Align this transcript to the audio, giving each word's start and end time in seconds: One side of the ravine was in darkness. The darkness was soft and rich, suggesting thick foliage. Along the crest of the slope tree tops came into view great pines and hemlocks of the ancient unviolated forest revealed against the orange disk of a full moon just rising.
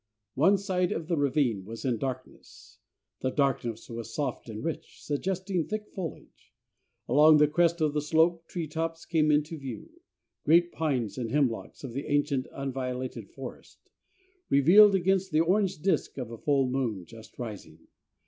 One 0.33 0.57
side 0.57 0.91
of 0.91 1.07
the 1.07 1.15
ravine 1.15 1.63
was 1.63 1.85
in 1.85 1.99
darkness. 1.99 2.79
The 3.19 3.29
darkness 3.29 3.87
was 3.87 4.15
soft 4.15 4.49
and 4.49 4.63
rich, 4.63 4.99
suggesting 4.99 5.63
thick 5.67 5.89
foliage. 5.91 6.55
Along 7.07 7.37
the 7.37 7.47
crest 7.47 7.81
of 7.81 7.93
the 7.93 8.01
slope 8.01 8.47
tree 8.47 8.65
tops 8.65 9.05
came 9.05 9.29
into 9.29 9.59
view 9.59 10.01
great 10.43 10.71
pines 10.71 11.19
and 11.19 11.29
hemlocks 11.29 11.83
of 11.83 11.93
the 11.93 12.07
ancient 12.07 12.47
unviolated 12.51 13.29
forest 13.29 13.91
revealed 14.49 14.95
against 14.95 15.31
the 15.31 15.41
orange 15.41 15.77
disk 15.83 16.17
of 16.17 16.31
a 16.31 16.37
full 16.39 16.67
moon 16.67 17.05
just 17.05 17.37
rising. 17.37 17.87